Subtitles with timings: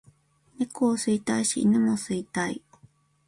[0.57, 2.63] 猫を吸いたいし犬も吸いたい